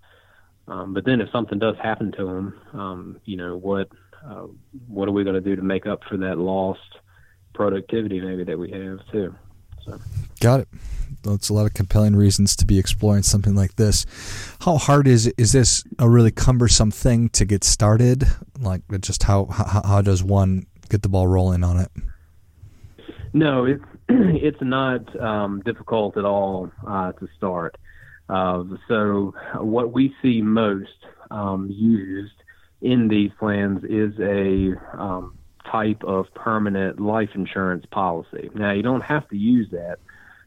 Um, 0.68 0.94
but 0.94 1.04
then 1.04 1.20
if 1.20 1.30
something 1.30 1.58
does 1.58 1.76
happen 1.82 2.12
to 2.12 2.24
them, 2.24 2.60
um, 2.72 3.20
you 3.24 3.36
know 3.36 3.56
what 3.56 3.88
uh, 4.24 4.46
what 4.86 5.08
are 5.08 5.12
we 5.12 5.24
going 5.24 5.34
to 5.34 5.40
do 5.40 5.56
to 5.56 5.62
make 5.62 5.86
up 5.86 6.04
for 6.08 6.16
that 6.18 6.38
lost 6.38 6.80
productivity 7.54 8.20
maybe 8.20 8.44
that 8.44 8.58
we 8.58 8.70
have 8.70 9.00
too? 9.10 9.34
So. 9.84 9.98
Got 10.40 10.60
it. 10.60 10.68
That's 11.22 11.48
a 11.48 11.54
lot 11.54 11.66
of 11.66 11.74
compelling 11.74 12.16
reasons 12.16 12.56
to 12.56 12.66
be 12.66 12.78
exploring 12.78 13.22
something 13.22 13.54
like 13.54 13.76
this. 13.76 14.06
How 14.60 14.76
hard 14.76 15.06
is? 15.06 15.26
Is 15.38 15.52
this 15.52 15.84
a 15.98 16.08
really 16.08 16.30
cumbersome 16.30 16.90
thing 16.90 17.28
to 17.30 17.44
get 17.44 17.64
started? 17.64 18.24
Like, 18.60 18.82
just 19.00 19.24
how 19.24 19.46
how, 19.46 19.82
how 19.84 20.02
does 20.02 20.22
one 20.22 20.66
get 20.88 21.02
the 21.02 21.08
ball 21.08 21.26
rolling 21.26 21.64
on 21.64 21.78
it? 21.78 21.90
No, 23.32 23.64
it's 23.64 23.84
it's 24.08 24.60
not 24.60 25.20
um, 25.20 25.62
difficult 25.64 26.16
at 26.16 26.24
all 26.24 26.70
uh, 26.86 27.12
to 27.12 27.28
start. 27.36 27.76
Uh, 28.28 28.64
so 28.88 29.34
what 29.58 29.92
we 29.92 30.14
see 30.22 30.40
most 30.42 30.88
um, 31.30 31.68
used 31.70 32.32
in 32.80 33.08
these 33.08 33.30
plans 33.38 33.82
is 33.84 34.12
a 34.20 34.74
um, 34.98 35.36
type 35.70 36.02
of 36.04 36.26
permanent 36.34 37.00
life 37.00 37.30
insurance 37.34 37.86
policy. 37.90 38.50
Now 38.54 38.72
you 38.72 38.82
don't 38.82 39.02
have 39.02 39.28
to 39.28 39.36
use 39.36 39.70
that. 39.70 39.98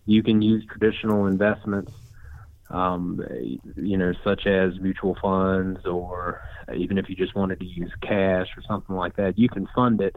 You 0.05 0.24
can 0.24 0.41
use 0.41 0.63
traditional 0.69 1.27
investments, 1.27 1.91
um, 2.69 3.21
you 3.75 3.97
know, 3.97 4.13
such 4.24 4.45
as 4.47 4.79
mutual 4.79 5.17
funds, 5.21 5.85
or 5.85 6.41
even 6.75 6.97
if 6.97 7.09
you 7.09 7.15
just 7.15 7.35
wanted 7.35 7.59
to 7.59 7.65
use 7.65 7.91
cash 8.01 8.47
or 8.57 8.63
something 8.67 8.95
like 8.95 9.15
that, 9.17 9.38
you 9.38 9.50
can 9.50 9.67
fund 9.75 10.01
it 10.01 10.15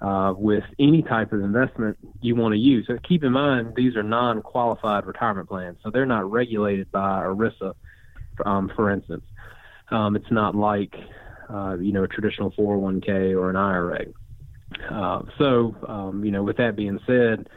uh, 0.00 0.32
with 0.36 0.64
any 0.78 1.02
type 1.02 1.32
of 1.32 1.40
investment 1.40 1.96
you 2.20 2.36
want 2.36 2.52
to 2.52 2.58
use. 2.58 2.86
So 2.86 2.98
keep 3.06 3.24
in 3.24 3.32
mind, 3.32 3.74
these 3.76 3.96
are 3.96 4.02
non-qualified 4.02 5.06
retirement 5.06 5.48
plans, 5.48 5.78
so 5.82 5.90
they're 5.90 6.06
not 6.06 6.30
regulated 6.30 6.90
by 6.92 7.22
ERISA, 7.22 7.74
um, 8.44 8.70
for 8.76 8.90
instance. 8.90 9.24
Um, 9.90 10.16
it's 10.16 10.30
not 10.30 10.54
like 10.54 10.94
uh, 11.50 11.76
you 11.80 11.92
know 11.92 12.04
a 12.04 12.08
traditional 12.08 12.52
401k 12.52 13.36
or 13.36 13.50
an 13.50 13.56
IRA. 13.56 14.04
Uh, 14.90 15.22
so 15.38 15.74
um, 15.88 16.24
you 16.24 16.30
know, 16.30 16.42
with 16.42 16.58
that 16.58 16.76
being 16.76 17.00
said, 17.06 17.48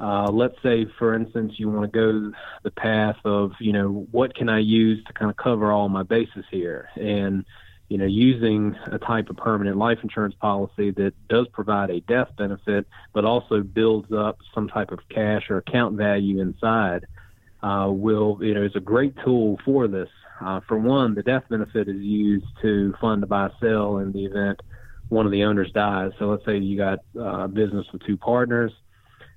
uh, 0.00 0.30
let's 0.30 0.56
say, 0.62 0.86
for 0.98 1.14
instance, 1.14 1.54
you 1.56 1.68
want 1.68 1.92
to 1.92 1.98
go 1.98 2.36
the 2.62 2.70
path 2.70 3.16
of 3.24 3.52
you 3.60 3.72
know 3.72 4.06
what 4.10 4.34
can 4.34 4.48
I 4.48 4.58
use 4.58 5.04
to 5.04 5.12
kind 5.12 5.30
of 5.30 5.36
cover 5.36 5.70
all 5.70 5.88
my 5.88 6.02
bases 6.02 6.44
here, 6.50 6.88
and 6.96 7.44
you 7.88 7.98
know, 7.98 8.06
using 8.06 8.76
a 8.86 8.98
type 8.98 9.28
of 9.30 9.36
permanent 9.36 9.76
life 9.76 9.98
insurance 10.02 10.34
policy 10.40 10.90
that 10.92 11.12
does 11.28 11.46
provide 11.48 11.90
a 11.90 12.00
death 12.00 12.28
benefit, 12.36 12.86
but 13.12 13.24
also 13.24 13.60
builds 13.62 14.10
up 14.10 14.38
some 14.54 14.68
type 14.68 14.90
of 14.90 15.00
cash 15.10 15.50
or 15.50 15.58
account 15.58 15.94
value 15.94 16.40
inside, 16.40 17.06
uh, 17.62 17.86
will, 17.90 18.38
you 18.40 18.54
know, 18.54 18.62
is 18.62 18.74
a 18.74 18.80
great 18.80 19.14
tool 19.22 19.60
for 19.64 19.86
this. 19.86 20.08
Uh, 20.40 20.60
for 20.66 20.78
one, 20.78 21.14
the 21.14 21.22
death 21.22 21.44
benefit 21.50 21.86
is 21.86 22.00
used 22.00 22.46
to 22.62 22.94
fund 23.00 23.22
a 23.22 23.26
buy 23.26 23.50
sell 23.60 23.98
in 23.98 24.12
the 24.12 24.24
event 24.24 24.60
one 25.08 25.26
of 25.26 25.32
the 25.32 25.44
owners 25.44 25.70
dies. 25.72 26.12
So 26.18 26.26
let's 26.26 26.44
say 26.44 26.58
you 26.58 26.76
got 26.76 27.00
uh, 27.16 27.44
a 27.44 27.48
business 27.48 27.86
with 27.92 28.02
two 28.04 28.16
partners, 28.16 28.72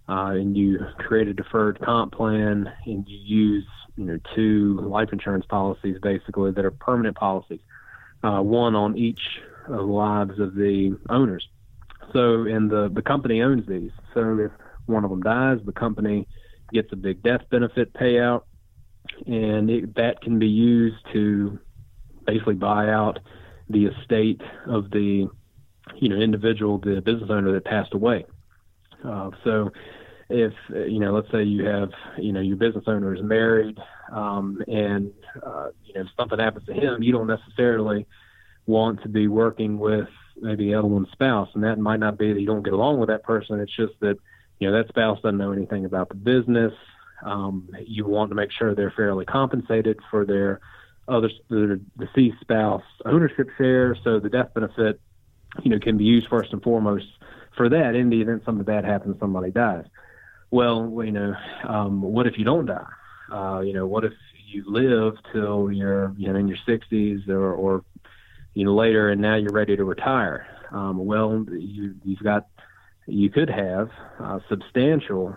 uh, 0.10 0.32
and 0.32 0.56
you 0.56 0.80
create 1.00 1.28
a 1.28 1.34
deferred 1.34 1.80
comp 1.82 2.14
plan, 2.14 2.72
and 2.86 3.08
you 3.08 3.18
use, 3.18 3.68
you 3.96 4.06
know, 4.06 4.20
two 4.36 4.80
life 4.82 5.10
insurance 5.12 5.46
policies 5.46 5.98
basically 6.02 6.52
that 6.52 6.66
are 6.66 6.72
permanent 6.72 7.16
policies 7.18 7.60
uh, 8.24 8.42
one 8.42 8.76
on 8.76 8.98
each 8.98 9.22
of 9.68 9.78
the 9.78 9.82
lives 9.84 10.40
of 10.40 10.56
the 10.56 10.98
owners. 11.10 11.48
So, 12.14 12.44
and 12.44 12.70
the 12.70 12.90
the 12.90 13.02
company 13.02 13.42
owns 13.42 13.68
these. 13.68 13.92
So, 14.14 14.40
if 14.40 14.52
one 14.86 15.04
of 15.04 15.10
them 15.10 15.22
dies, 15.22 15.60
the 15.66 15.74
company 15.74 16.28
gets 16.72 16.92
a 16.94 16.96
big 16.96 17.22
death 17.22 17.42
benefit 17.50 17.94
payout, 17.94 18.44
and 19.26 19.70
it, 19.70 19.96
that 19.96 20.22
can 20.22 20.40
be 20.40 20.48
used 20.48 20.98
to 21.14 21.60
basically 22.26 22.56
buy 22.56 22.90
out 22.90 23.20
the 23.70 23.88
estate 23.88 24.42
of 24.66 24.90
the 24.92 25.28
you 25.96 26.10
know 26.10 26.16
individual, 26.16 26.78
the 26.78 27.02
business 27.02 27.30
owner 27.30 27.52
that 27.52 27.66
passed 27.66 27.94
away. 27.94 28.26
Uh, 29.04 29.32
so, 29.44 29.72
if 30.30 30.54
you 30.70 31.00
know, 31.00 31.14
let's 31.14 31.32
say 31.32 31.44
you 31.44 31.66
have 31.66 31.90
you 32.18 32.34
know 32.34 32.42
your 32.42 32.58
business 32.58 32.84
owner 32.88 33.16
is 33.16 33.24
married, 33.24 33.78
um, 34.12 34.62
and 34.68 35.12
uh, 35.46 35.70
you 35.86 35.94
know 35.94 36.02
if 36.02 36.08
something 36.18 36.40
happens 36.40 36.66
to 36.66 36.74
him, 36.74 37.02
you 37.02 37.12
don't 37.12 37.28
necessarily 37.28 38.06
want 38.66 39.02
to 39.04 39.10
be 39.10 39.28
working 39.28 39.80
with 39.80 40.10
maybe 40.36 40.66
the 40.66 40.76
other 40.76 40.88
one's 40.88 41.12
spouse, 41.12 41.50
and 41.54 41.64
that 41.64 41.80
might 41.80 42.00
not 42.00 42.18
be 42.18 42.34
that 42.34 42.40
you 42.40 42.48
don't 42.48 42.64
get 42.64 42.74
along 42.74 43.00
with 43.00 43.10
that 43.10 43.24
person. 43.24 43.60
It's 43.60 43.76
just 43.76 43.94
that 44.02 44.18
you 44.60 44.70
know 44.70 44.78
that 44.78 44.90
spouse 44.90 45.20
doesn't 45.22 45.38
know 45.38 45.54
anything 45.54 45.86
about 45.86 46.10
the 46.10 46.16
business. 46.16 46.74
Um, 47.26 47.70
you 47.86 48.06
want 48.06 48.30
to 48.30 48.36
make 48.36 48.52
sure 48.52 48.76
they're 48.76 48.94
fairly 48.96 49.26
compensated 49.26 49.98
for 50.12 50.26
their 50.26 50.60
other 51.08 51.30
the 51.50 51.80
deceased 51.98 52.42
spouse 52.42 52.84
ownership 53.06 53.48
share, 53.58 53.96
so 54.04 54.20
the 54.20 54.30
death 54.30 54.54
benefit, 54.54 55.00
you 55.64 55.72
know, 55.72 55.80
can 55.80 55.98
be 55.98 56.04
used 56.04 56.28
first 56.28 56.52
and 56.52 56.62
foremost 56.62 57.06
for 57.56 57.70
that 57.70 57.96
in 57.96 58.10
the 58.10 58.22
event 58.22 58.44
something 58.46 58.64
bad 58.64 58.86
happens, 58.86 59.18
somebody 59.20 59.52
dies. 59.52 59.86
Well, 60.50 61.02
you 61.04 61.12
know, 61.12 61.34
um, 61.68 62.02
what 62.02 62.28
if 62.28 62.38
you 62.38 62.46
don't 62.46 62.66
die? 62.66 62.86
Uh, 63.32 63.60
you 63.60 63.74
know, 63.74 63.86
what 63.86 64.06
if 64.06 64.14
you 64.48 64.64
live 64.66 65.16
till 65.34 65.72
you're 65.72 66.14
you 66.18 66.32
know 66.32 66.40
in 66.40 66.48
your 66.48 66.58
60s 66.68 67.28
or, 67.28 67.54
or 67.54 67.84
you 68.54 68.64
know 68.64 68.74
later 68.74 69.10
and 69.10 69.22
now 69.22 69.36
you're 69.36 69.52
ready 69.52 69.76
to 69.76 69.84
retire 69.84 70.48
um, 70.72 71.06
well 71.06 71.46
you 71.52 71.96
you've 72.04 72.24
got 72.24 72.48
you 73.08 73.30
could 73.30 73.50
have 73.50 73.90
uh, 74.20 74.40
substantial 74.50 75.36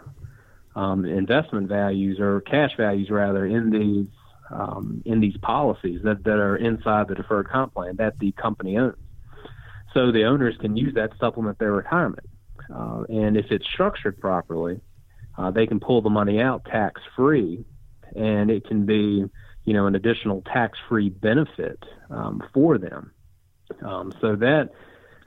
um, 0.76 1.04
investment 1.04 1.68
values 1.68 2.18
or 2.20 2.40
cash 2.40 2.70
values 2.76 3.10
rather 3.10 3.46
in 3.46 3.70
these 3.70 4.08
um, 4.50 5.02
in 5.04 5.20
these 5.20 5.36
policies 5.42 6.00
that, 6.02 6.24
that 6.24 6.38
are 6.38 6.56
inside 6.56 7.08
the 7.08 7.14
deferred 7.14 7.48
comp 7.48 7.74
plan 7.74 7.96
that 7.96 8.18
the 8.18 8.32
company 8.32 8.76
owns. 8.76 8.96
So 9.94 10.10
the 10.10 10.24
owners 10.24 10.56
can 10.60 10.76
use 10.76 10.94
that 10.94 11.12
to 11.12 11.18
supplement 11.18 11.58
their 11.60 11.72
retirement. 11.72 12.26
Uh, 12.72 13.04
and 13.08 13.36
if 13.36 13.46
it's 13.50 13.64
structured 13.72 14.18
properly, 14.20 14.80
uh, 15.38 15.50
they 15.50 15.66
can 15.66 15.80
pull 15.80 16.02
the 16.02 16.10
money 16.10 16.40
out 16.40 16.64
tax 16.64 17.00
free, 17.16 17.64
and 18.14 18.50
it 18.50 18.66
can 18.66 18.86
be 18.86 19.24
you 19.64 19.74
know, 19.74 19.86
an 19.86 19.94
additional 19.94 20.42
tax-free 20.42 21.10
benefit 21.10 21.78
um, 22.10 22.42
for 22.52 22.78
them. 22.78 23.12
Um, 23.82 24.12
so 24.20 24.36
that 24.36 24.70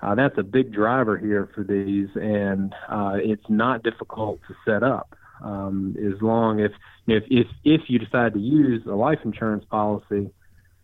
uh, 0.01 0.15
that's 0.15 0.37
a 0.37 0.43
big 0.43 0.73
driver 0.73 1.17
here 1.17 1.49
for 1.55 1.63
these, 1.63 2.09
and 2.15 2.73
uh, 2.89 3.13
it's 3.15 3.45
not 3.47 3.83
difficult 3.83 4.41
to 4.47 4.55
set 4.65 4.83
up. 4.83 5.15
Um, 5.41 5.95
as 5.97 6.21
long 6.21 6.59
if 6.59 6.71
if 7.07 7.23
if 7.29 7.47
if 7.63 7.81
you 7.87 7.99
decide 7.99 8.33
to 8.33 8.39
use 8.39 8.85
a 8.85 8.95
life 8.95 9.19
insurance 9.23 9.65
policy 9.69 10.29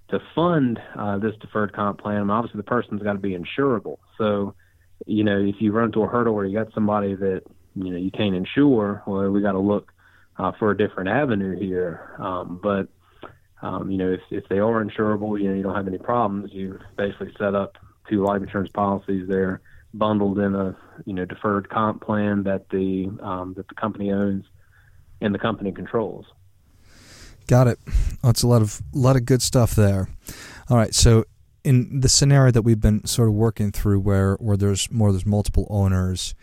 to 0.09 0.19
fund 0.33 0.79
uh, 0.97 1.17
this 1.17 1.35
deferred 1.41 1.73
comp 1.73 1.99
plan, 1.99 2.29
obviously 2.29 2.59
the 2.59 2.63
person's 2.63 3.03
got 3.03 3.13
to 3.13 3.19
be 3.19 3.37
insurable. 3.37 3.97
So, 4.17 4.55
you 5.05 5.23
know, 5.23 5.37
if 5.37 5.55
you 5.59 5.71
run 5.71 5.87
into 5.87 6.01
a 6.03 6.07
hurdle 6.07 6.33
where 6.33 6.45
you 6.45 6.57
got 6.57 6.73
somebody 6.73 7.15
that 7.15 7.41
you 7.83 7.91
know 7.91 7.97
you 7.97 8.11
can't 8.11 8.35
insure, 8.35 9.03
well, 9.05 9.29
we 9.29 9.41
got 9.41 9.53
to 9.53 9.59
look 9.59 9.91
uh, 10.37 10.51
for 10.57 10.71
a 10.71 10.77
different 10.77 11.09
avenue 11.09 11.57
here. 11.57 12.15
Um, 12.17 12.59
but 12.61 12.87
um, 13.61 13.91
you 13.91 13.97
know, 13.97 14.11
if, 14.11 14.21
if 14.31 14.47
they 14.49 14.59
are 14.59 14.83
insurable, 14.83 15.39
you 15.39 15.49
know, 15.49 15.55
you 15.55 15.63
don't 15.63 15.75
have 15.75 15.87
any 15.87 15.97
problems. 15.97 16.51
You 16.53 16.79
basically 16.97 17.33
set 17.37 17.55
up 17.55 17.77
two 18.09 18.23
life 18.23 18.41
insurance 18.41 18.71
policies 18.71 19.27
there, 19.27 19.61
bundled 19.93 20.39
in 20.39 20.55
a 20.55 20.75
you 21.05 21.13
know 21.13 21.25
deferred 21.25 21.69
comp 21.69 22.01
plan 22.01 22.43
that 22.43 22.69
the 22.69 23.09
um, 23.21 23.53
that 23.57 23.67
the 23.67 23.75
company 23.75 24.11
owns 24.11 24.45
and 25.21 25.35
the 25.35 25.39
company 25.39 25.71
controls. 25.71 26.25
Got 27.47 27.67
it. 27.67 27.79
That's 28.23 28.43
a 28.43 28.47
lot 28.47 28.61
of 28.61 28.81
a 28.93 28.97
lot 28.97 29.15
of 29.15 29.25
good 29.25 29.41
stuff 29.41 29.75
there. 29.75 30.09
All 30.69 30.77
right, 30.77 30.93
so 30.93 31.25
in 31.63 31.99
the 31.99 32.09
scenario 32.09 32.51
that 32.51 32.61
we've 32.61 32.79
been 32.79 33.05
sort 33.05 33.27
of 33.27 33.33
working 33.33 33.71
through, 33.71 33.99
where 33.99 34.35
where 34.35 34.55
there's 34.55 34.89
more 34.91 35.11
there's 35.11 35.25
multiple 35.25 35.67
owners, 35.69 36.35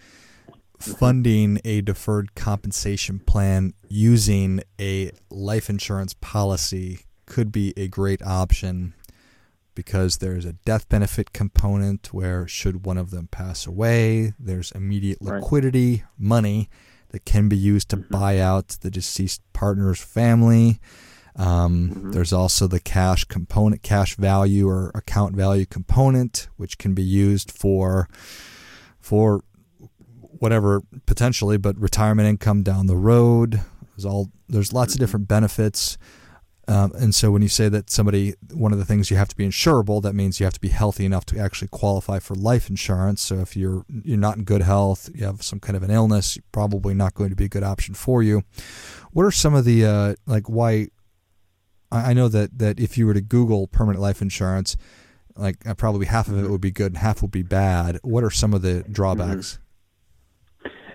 funding 0.79 1.61
a 1.65 1.81
deferred 1.81 2.35
compensation 2.35 3.19
plan 3.19 3.73
using 3.89 4.61
a 4.81 5.11
life 5.31 5.71
insurance 5.71 6.15
policy 6.21 7.01
could 7.27 7.51
be 7.51 7.73
a 7.77 7.89
great 7.89 8.23
option 8.23 8.95
because 9.75 10.19
there's 10.19 10.45
a 10.45 10.55
death 10.55 10.89
benefit 10.89 11.33
component 11.33 12.13
where 12.13 12.49
should 12.49 12.87
one 12.87 12.99
of 12.99 13.11
them 13.11 13.29
pass 13.31 13.67
away, 13.67 14.33
there's 14.39 14.73
immediate 14.73 15.21
liquidity, 15.21 15.97
right. 15.97 16.05
money 16.19 16.71
that 17.11 17.25
can 17.25 17.49
be 17.49 17.57
used 17.57 17.91
to 17.91 17.99
mm-hmm. 17.99 18.13
buy 18.13 18.39
out 18.41 18.69
the 18.81 18.91
deceased 18.91 19.43
partner's 19.53 20.01
family. 20.01 20.81
Um, 21.37 21.91
mm-hmm. 21.91 22.11
There's 22.13 22.33
also 22.33 22.67
the 22.67 22.81
cash 22.81 23.25
component, 23.25 23.83
cash 23.83 24.17
value 24.17 24.69
or 24.69 24.91
account 24.95 25.37
value 25.37 25.67
component, 25.67 26.49
which 26.57 26.79
can 26.79 26.95
be 26.95 27.03
used 27.03 27.53
for 27.53 28.09
for 28.99 29.45
whatever 30.39 30.83
potentially, 31.07 31.57
but 31.57 31.77
retirement 31.79 32.29
income 32.29 32.63
down 32.63 32.87
the 32.87 32.97
road. 32.97 33.61
There's 33.97 34.05
all 34.05 34.31
there's 34.49 34.73
lots 34.73 34.95
of 34.95 35.01
different 35.01 35.29
benefits. 35.29 35.99
Um, 36.69 36.93
and 36.97 37.15
so 37.15 37.31
when 37.31 37.43
you 37.43 37.49
say 37.49 37.69
that 37.69 37.91
somebody, 37.91 38.35
one 38.53 38.73
of 38.73 38.79
the 38.79 38.85
things 38.85 39.09
you 39.09 39.17
have 39.17 39.29
to 39.29 39.37
be 39.37 39.47
insurable, 39.47 40.03
that 40.03 40.15
means 40.15 40.41
you 40.41 40.47
have 40.47 40.55
to 40.55 40.61
be 40.61 40.69
healthy 40.69 41.05
enough 41.05 41.25
to 41.27 41.39
actually 41.39 41.69
qualify 41.69 42.19
for 42.19 42.35
life 42.35 42.69
insurance. 42.69 43.23
So 43.23 43.37
if 43.37 43.57
you're 43.57 43.85
you're 43.89 44.19
not 44.19 44.37
in 44.37 44.45
good 44.45 44.63
health, 44.63 45.09
you 45.15 45.25
have 45.25 45.43
some 45.43 45.61
kind 45.61 45.77
of 45.77 45.83
an 45.83 45.91
illness, 45.91 46.39
probably 46.51 46.93
not 46.93 47.15
going 47.15 47.31
to 47.31 47.37
be 47.37 47.45
a 47.45 47.49
good 47.49 47.63
option 47.63 47.95
for 47.95 48.23
you. 48.23 48.43
What 49.13 49.25
are 49.25 49.31
some 49.31 49.55
of 49.55 49.65
the 49.65 49.85
uh, 49.85 50.15
like 50.27 50.49
why 50.49 50.89
I 51.93 52.13
know 52.15 52.29
that 52.29 52.59
that 52.59 52.81
if 52.81 52.99
you 52.99 53.07
were 53.07 53.15
to 53.15 53.21
Google 53.21 53.69
permanent 53.69 54.03
life 54.03 54.21
insurance, 54.21 54.77
like 55.37 55.65
uh, 55.67 55.75
probably 55.75 56.07
half 56.07 56.29
of 56.29 56.43
it 56.43 56.51
would 56.51 56.61
be 56.61 56.73
good 56.73 56.93
and 56.93 56.99
half 56.99 57.23
would 57.23 57.31
be 57.31 57.43
bad. 57.43 58.01
What 58.03 58.25
are 58.25 58.31
some 58.31 58.53
of 58.53 58.63
the 58.63 58.83
drawbacks? 58.91 59.53
Mm-hmm. 59.53 59.66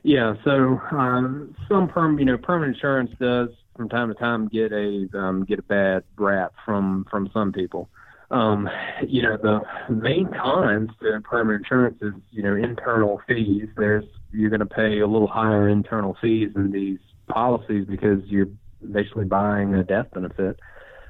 Yeah, 0.03 0.33
so 0.43 0.79
um, 0.91 1.55
some 1.69 1.87
perm, 1.87 2.17
you 2.17 2.25
know, 2.25 2.37
permanent 2.37 2.75
insurance 2.75 3.11
does 3.19 3.49
from 3.75 3.89
time 3.89 4.09
to 4.09 4.15
time 4.15 4.47
get 4.47 4.71
a 4.71 5.07
um, 5.13 5.45
get 5.45 5.59
a 5.59 5.63
bad 5.63 6.03
rap 6.17 6.53
from 6.65 7.05
from 7.09 7.29
some 7.33 7.51
people. 7.51 7.89
Um, 8.31 8.69
you 9.07 9.21
know, 9.21 9.37
the 9.37 9.61
main 9.93 10.27
cons 10.27 10.89
to 11.01 11.21
permanent 11.21 11.65
insurance 11.65 11.97
is 12.01 12.13
you 12.31 12.41
know 12.41 12.55
internal 12.55 13.21
fees. 13.27 13.67
There's 13.77 14.05
you're 14.31 14.49
going 14.49 14.61
to 14.61 14.65
pay 14.65 14.99
a 14.99 15.07
little 15.07 15.27
higher 15.27 15.69
internal 15.69 16.17
fees 16.21 16.49
in 16.55 16.71
these 16.71 16.99
policies 17.27 17.85
because 17.87 18.23
you're 18.25 18.47
basically 18.91 19.25
buying 19.25 19.75
a 19.75 19.83
death 19.83 20.07
benefit. 20.13 20.59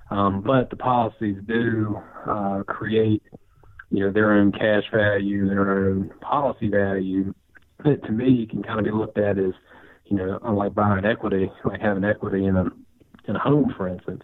Um, 0.09 0.41
but 0.41 0.69
the 0.69 0.75
policies 0.75 1.37
do 1.47 1.97
uh, 2.27 2.63
create, 2.67 3.23
you 3.89 4.01
know, 4.01 4.11
their 4.11 4.33
own 4.33 4.51
cash 4.51 4.83
value, 4.93 5.47
their 5.47 5.87
own 5.87 6.11
policy 6.19 6.67
value. 6.67 7.33
To 7.83 8.11
me 8.11 8.29
you 8.29 8.47
can 8.47 8.63
kind 8.63 8.79
of 8.79 8.85
be 8.85 8.91
looked 8.91 9.17
at 9.17 9.37
as, 9.37 9.53
you 10.05 10.17
know, 10.17 10.39
unlike 10.43 10.73
buying 10.73 11.05
equity, 11.05 11.51
like 11.65 11.81
having 11.81 12.03
equity 12.03 12.45
in 12.45 12.55
a 12.55 12.65
in 13.27 13.35
a 13.35 13.39
home, 13.39 13.73
for 13.75 13.87
instance. 13.87 14.23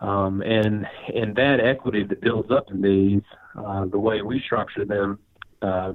Um, 0.00 0.42
and 0.42 0.86
and 1.14 1.34
that 1.36 1.60
equity 1.60 2.04
that 2.04 2.20
builds 2.20 2.50
up 2.50 2.70
in 2.70 2.82
these, 2.82 3.22
uh, 3.56 3.86
the 3.86 3.98
way 3.98 4.22
we 4.22 4.40
structure 4.40 4.84
them, 4.84 5.18
uh, 5.62 5.94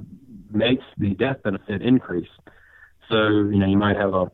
makes 0.51 0.83
the 0.98 1.12
death 1.12 1.43
benefit 1.43 1.81
increase. 1.81 2.29
So 3.10 3.27
you 3.27 3.60
know 3.60 3.67
you 3.67 3.77
might 3.77 3.98
have 3.98 4.13
a 4.13 4.31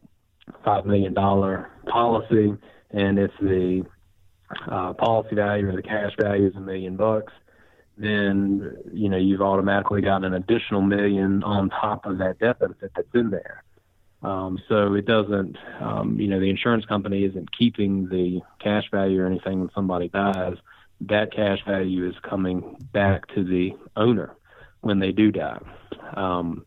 five 0.63 0.85
million 0.85 1.13
dollar 1.13 1.69
policy, 1.87 2.55
and 2.91 3.19
if 3.19 3.31
the 3.41 3.85
uh, 4.71 4.93
policy 4.93 5.35
value 5.35 5.67
or 5.67 5.75
the 5.75 5.81
cash 5.81 6.13
value 6.19 6.47
is 6.47 6.55
a 6.55 6.61
million 6.61 6.95
bucks, 6.95 7.33
then 7.98 8.77
you 8.94 9.10
know 9.10 9.18
you've 9.18 9.42
automatically 9.42 10.01
got 10.01 10.24
an 10.24 10.34
additional 10.34 10.82
million 10.82 11.44
on 11.44 11.70
top 11.70 12.06
of 12.06 12.20
that 12.20 12.39
death 12.39 12.60
benefit 12.60 12.92
that's 12.96 13.08
in 13.13 13.30
there. 13.30 13.63
Um, 14.24 14.60
so 14.68 14.96
it 14.96 15.06
doesn't, 15.06 15.58
um, 15.80 16.20
you 16.20 16.27
know, 16.27 16.39
the 16.39 16.50
insurance 16.50 16.86
company 16.86 17.24
isn't 17.24 17.56
keeping 17.56 18.10
the 18.10 18.42
cash 18.60 18.89
value 18.89 19.22
or 19.22 19.27
anything 19.27 19.60
when 19.60 19.70
somebody 19.75 20.10
dies. 20.10 20.58
That 21.01 21.32
cash 21.32 21.63
value 21.66 22.10
is 22.10 22.16
coming 22.24 22.77
back 22.92 23.27
to 23.36 23.44
the 23.44 23.74
owner 23.96 24.36
when 24.82 24.98
they 25.00 25.12
do 25.12 25.32
die. 25.32 25.60
Um, 26.16 26.66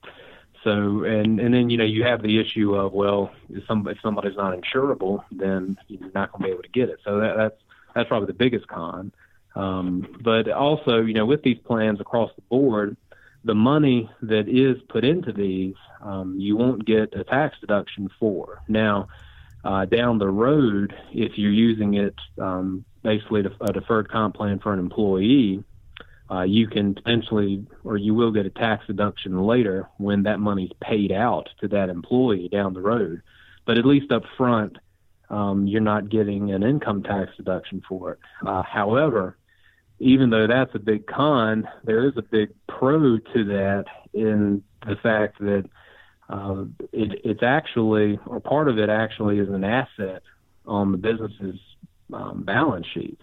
so 0.62 1.04
and 1.04 1.40
and 1.40 1.54
then 1.54 1.70
you 1.70 1.78
know 1.78 1.84
you 1.84 2.04
have 2.04 2.22
the 2.22 2.38
issue 2.38 2.74
of 2.74 2.92
well, 2.92 3.32
if, 3.48 3.66
some, 3.66 3.88
if 3.88 3.98
somebody's 4.02 4.36
not 4.36 4.56
insurable, 4.56 5.24
then 5.32 5.78
you're 5.88 6.10
not 6.14 6.32
going 6.32 6.42
to 6.42 6.46
be 6.48 6.52
able 6.52 6.62
to 6.62 6.68
get 6.68 6.90
it. 6.90 6.98
So 7.02 7.18
that, 7.18 7.36
that's 7.36 7.56
that's 7.94 8.08
probably 8.08 8.26
the 8.26 8.34
biggest 8.34 8.68
con. 8.68 9.12
Um, 9.60 10.16
but 10.22 10.50
also, 10.50 11.02
you 11.02 11.12
know, 11.12 11.26
with 11.26 11.42
these 11.42 11.58
plans 11.58 12.00
across 12.00 12.30
the 12.34 12.42
board, 12.42 12.96
the 13.44 13.54
money 13.54 14.10
that 14.22 14.48
is 14.48 14.80
put 14.88 15.04
into 15.04 15.32
these, 15.32 15.74
um, 16.00 16.36
you 16.38 16.56
won't 16.56 16.86
get 16.86 17.14
a 17.14 17.24
tax 17.24 17.56
deduction 17.60 18.08
for. 18.18 18.62
Now, 18.68 19.08
uh, 19.62 19.84
down 19.84 20.18
the 20.18 20.28
road, 20.28 20.94
if 21.12 21.32
you're 21.36 21.52
using 21.52 21.94
it 21.94 22.14
um, 22.40 22.86
basically 23.02 23.44
a 23.60 23.72
deferred 23.72 24.10
comp 24.10 24.34
plan 24.34 24.60
for 24.60 24.72
an 24.72 24.78
employee, 24.78 25.62
uh, 26.30 26.42
you 26.42 26.66
can 26.66 26.94
potentially 26.94 27.66
or 27.84 27.98
you 27.98 28.14
will 28.14 28.30
get 28.30 28.46
a 28.46 28.50
tax 28.50 28.86
deduction 28.86 29.42
later 29.42 29.88
when 29.98 30.22
that 30.22 30.40
money's 30.40 30.70
paid 30.80 31.12
out 31.12 31.50
to 31.60 31.68
that 31.68 31.90
employee 31.90 32.48
down 32.48 32.72
the 32.72 32.80
road. 32.80 33.20
But 33.66 33.76
at 33.76 33.84
least 33.84 34.10
up 34.10 34.22
front, 34.38 34.78
um, 35.28 35.66
you're 35.66 35.80
not 35.82 36.08
getting 36.08 36.50
an 36.52 36.62
income 36.62 37.02
tax 37.02 37.32
deduction 37.36 37.82
for 37.86 38.12
it. 38.12 38.18
Uh, 38.46 38.62
however, 38.62 39.36
even 40.00 40.30
though 40.30 40.46
that's 40.46 40.74
a 40.74 40.78
big 40.78 41.06
con, 41.06 41.68
there 41.84 42.06
is 42.06 42.16
a 42.16 42.22
big 42.22 42.50
pro 42.66 43.18
to 43.18 43.44
that 43.44 43.84
in 44.14 44.62
the 44.86 44.96
fact 45.02 45.38
that 45.38 45.68
uh, 46.30 46.64
it, 46.92 47.20
it's 47.24 47.42
actually, 47.42 48.18
or 48.26 48.40
part 48.40 48.68
of 48.68 48.78
it 48.78 48.88
actually, 48.88 49.38
is 49.38 49.48
an 49.48 49.62
asset 49.62 50.22
on 50.66 50.92
the 50.92 50.98
business's 50.98 51.60
um, 52.12 52.42
balance 52.44 52.86
sheet. 52.94 53.20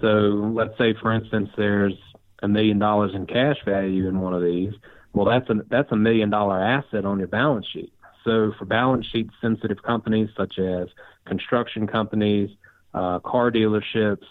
So 0.00 0.06
let's 0.06 0.76
say, 0.78 0.94
for 1.00 1.12
instance, 1.12 1.48
there's 1.56 1.94
a 2.42 2.48
million 2.48 2.78
dollars 2.78 3.12
in 3.14 3.26
cash 3.26 3.56
value 3.64 4.08
in 4.08 4.20
one 4.20 4.34
of 4.34 4.42
these. 4.42 4.74
Well, 5.12 5.26
that's 5.26 5.48
a 5.50 5.54
that's 5.68 5.90
a 5.90 5.96
million 5.96 6.30
dollar 6.30 6.62
asset 6.62 7.04
on 7.04 7.18
your 7.18 7.28
balance 7.28 7.66
sheet. 7.72 7.92
So 8.24 8.52
for 8.58 8.64
balance 8.64 9.06
sheet 9.06 9.30
sensitive 9.40 9.82
companies 9.82 10.28
such 10.36 10.58
as 10.58 10.88
construction 11.24 11.86
companies, 11.86 12.50
uh, 12.92 13.20
car 13.20 13.50
dealerships, 13.50 14.26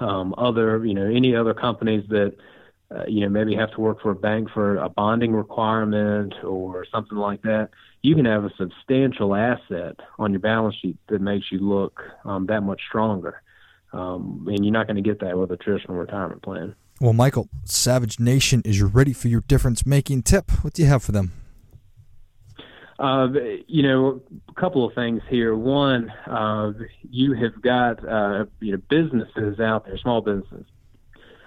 um, 0.00 0.34
other 0.38 0.84
you 0.84 0.94
know 0.94 1.06
any 1.06 1.34
other 1.34 1.54
companies 1.54 2.04
that 2.08 2.34
uh, 2.94 3.04
you 3.06 3.20
know 3.20 3.28
maybe 3.28 3.54
have 3.54 3.70
to 3.72 3.80
work 3.80 4.00
for 4.00 4.10
a 4.10 4.14
bank 4.14 4.48
for 4.52 4.76
a 4.76 4.88
bonding 4.88 5.32
requirement 5.32 6.34
or 6.44 6.84
something 6.92 7.18
like 7.18 7.42
that, 7.42 7.70
you 8.02 8.14
can 8.14 8.24
have 8.24 8.44
a 8.44 8.50
substantial 8.56 9.34
asset 9.34 9.96
on 10.18 10.32
your 10.32 10.40
balance 10.40 10.76
sheet 10.80 10.96
that 11.08 11.20
makes 11.20 11.50
you 11.50 11.58
look 11.58 12.00
um, 12.24 12.46
that 12.46 12.62
much 12.62 12.80
stronger. 12.88 13.42
Um, 13.92 14.46
and 14.48 14.64
you're 14.64 14.72
not 14.72 14.86
going 14.86 14.96
to 14.96 15.02
get 15.02 15.20
that 15.20 15.36
with 15.36 15.50
a 15.50 15.56
traditional 15.56 15.96
retirement 15.96 16.42
plan. 16.42 16.76
Well, 17.00 17.12
Michael, 17.12 17.48
Savage 17.64 18.20
Nation 18.20 18.62
is 18.64 18.80
ready 18.82 19.12
for 19.12 19.28
your 19.28 19.40
difference 19.40 19.84
making 19.84 20.22
tip. 20.22 20.50
What 20.62 20.74
do 20.74 20.82
you 20.82 20.88
have 20.88 21.02
for 21.02 21.12
them? 21.12 21.32
Uh, 23.00 23.28
you 23.66 23.82
know, 23.82 24.20
a 24.50 24.60
couple 24.60 24.86
of 24.86 24.94
things 24.94 25.22
here. 25.30 25.56
One, 25.56 26.10
uh, 26.26 26.72
you 27.10 27.32
have 27.32 27.62
got 27.62 28.06
uh, 28.06 28.44
you 28.60 28.72
know 28.72 28.82
businesses 28.90 29.58
out 29.58 29.86
there, 29.86 29.96
small 29.96 30.20
businesses, 30.20 30.66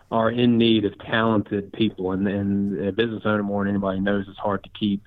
are 0.09 0.31
in 0.31 0.57
need 0.57 0.83
of 0.83 0.97
talented 0.97 1.71
people, 1.71 2.11
and, 2.11 2.27
and 2.27 2.87
a 2.87 2.91
business 2.91 3.21
owner 3.23 3.43
more 3.43 3.63
than 3.63 3.75
anybody 3.75 3.99
knows 3.99 4.25
it's 4.27 4.39
hard 4.39 4.63
to 4.63 4.69
keep 4.71 5.03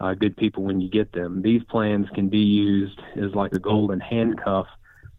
uh, 0.00 0.14
good 0.14 0.34
people 0.34 0.62
when 0.62 0.80
you 0.80 0.88
get 0.88 1.12
them. 1.12 1.42
These 1.42 1.62
plans 1.64 2.06
can 2.14 2.30
be 2.30 2.38
used 2.38 2.98
as 3.16 3.34
like 3.34 3.52
a 3.52 3.58
golden 3.58 4.00
handcuff 4.00 4.68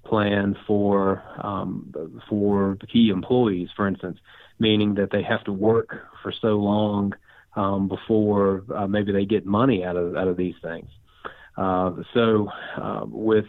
plan 0.03 0.57
for 0.65 1.21
um, 1.37 1.93
for 2.27 2.77
key 2.91 3.09
employees, 3.09 3.69
for 3.75 3.87
instance, 3.87 4.17
meaning 4.57 4.95
that 4.95 5.11
they 5.11 5.21
have 5.21 5.43
to 5.43 5.53
work 5.53 6.07
for 6.23 6.31
so 6.31 6.55
long 6.55 7.13
um, 7.55 7.87
before 7.87 8.63
uh, 8.73 8.87
maybe 8.87 9.11
they 9.11 9.25
get 9.25 9.45
money 9.45 9.83
out 9.83 9.95
of 9.95 10.15
out 10.15 10.27
of 10.27 10.37
these 10.37 10.55
things. 10.61 10.89
Uh, 11.57 11.91
so 12.13 12.49
uh, 12.77 13.05
with 13.05 13.45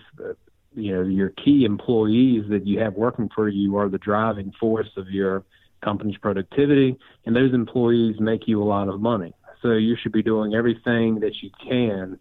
you 0.75 0.95
know 0.95 1.03
your 1.03 1.31
key 1.31 1.65
employees 1.65 2.45
that 2.51 2.67
you 2.67 2.81
have 2.81 2.95
working 2.95 3.31
for 3.35 3.49
you 3.49 3.77
are 3.77 3.89
the 3.89 3.99
driving 3.99 4.53
force 4.59 4.91
of 4.97 5.09
your 5.09 5.45
company's 5.83 6.17
productivity, 6.19 6.99
and 7.27 7.37
those 7.37 7.55
employees 7.55 8.19
make 8.19 8.49
you 8.49 8.63
a 8.63 8.65
lot 8.65 8.89
of 8.89 9.01
money. 9.01 9.33
So 9.63 9.73
you 9.73 9.97
should 9.97 10.13
be 10.13 10.23
doing 10.23 10.55
everything 10.55 11.21
that 11.21 11.43
you 11.43 11.51
can 11.63 12.19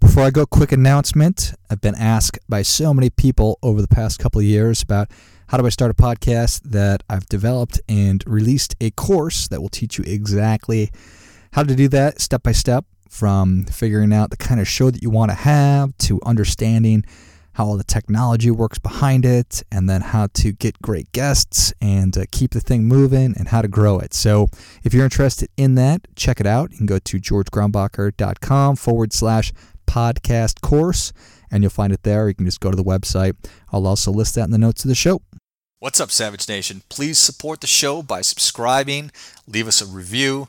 Before 0.00 0.24
I 0.24 0.30
go, 0.30 0.44
quick 0.44 0.72
announcement. 0.72 1.54
I've 1.70 1.80
been 1.80 1.94
asked 1.94 2.40
by 2.48 2.62
so 2.62 2.92
many 2.92 3.10
people 3.10 3.60
over 3.62 3.80
the 3.80 3.86
past 3.86 4.18
couple 4.18 4.40
of 4.40 4.44
years 4.44 4.82
about 4.82 5.08
how 5.48 5.58
do 5.58 5.64
I 5.64 5.68
start 5.68 5.92
a 5.92 5.94
podcast 5.94 6.62
that 6.64 7.04
I've 7.08 7.26
developed 7.26 7.80
and 7.88 8.24
released 8.26 8.74
a 8.80 8.90
course 8.90 9.46
that 9.48 9.60
will 9.60 9.68
teach 9.68 9.98
you 9.98 10.04
exactly 10.04 10.90
how 11.56 11.62
to 11.62 11.74
do 11.74 11.88
that 11.88 12.20
step 12.20 12.42
by 12.42 12.52
step 12.52 12.84
from 13.08 13.64
figuring 13.64 14.12
out 14.12 14.28
the 14.28 14.36
kind 14.36 14.60
of 14.60 14.68
show 14.68 14.90
that 14.90 15.00
you 15.02 15.08
want 15.08 15.30
to 15.30 15.34
have 15.34 15.96
to 15.96 16.20
understanding 16.26 17.02
how 17.54 17.64
all 17.64 17.78
the 17.78 17.84
technology 17.84 18.50
works 18.50 18.78
behind 18.78 19.24
it, 19.24 19.62
and 19.72 19.88
then 19.88 20.02
how 20.02 20.26
to 20.34 20.52
get 20.52 20.78
great 20.82 21.10
guests 21.12 21.72
and 21.80 22.18
uh, 22.18 22.24
keep 22.30 22.50
the 22.50 22.60
thing 22.60 22.84
moving 22.84 23.34
and 23.38 23.48
how 23.48 23.62
to 23.62 23.68
grow 23.68 23.98
it. 23.98 24.12
So 24.12 24.48
if 24.84 24.92
you're 24.92 25.04
interested 25.04 25.48
in 25.56 25.76
that, 25.76 26.02
check 26.14 26.40
it 26.40 26.46
out. 26.46 26.72
You 26.72 26.76
can 26.76 26.84
go 26.84 26.98
to 26.98 27.18
georgegrombacher.com 27.18 28.76
forward 28.76 29.14
slash 29.14 29.54
podcast 29.86 30.60
course, 30.60 31.14
and 31.50 31.62
you'll 31.62 31.70
find 31.70 31.90
it 31.90 32.02
there. 32.02 32.28
You 32.28 32.34
can 32.34 32.44
just 32.44 32.60
go 32.60 32.70
to 32.70 32.76
the 32.76 32.84
website. 32.84 33.32
I'll 33.72 33.86
also 33.86 34.12
list 34.12 34.34
that 34.34 34.44
in 34.44 34.50
the 34.50 34.58
notes 34.58 34.84
of 34.84 34.90
the 34.90 34.94
show. 34.94 35.22
What's 35.78 36.00
up, 36.00 36.10
Savage 36.10 36.46
Nation? 36.50 36.82
Please 36.90 37.16
support 37.16 37.62
the 37.62 37.66
show 37.66 38.02
by 38.02 38.20
subscribing, 38.20 39.10
leave 39.46 39.66
us 39.66 39.80
a 39.80 39.86
review, 39.86 40.48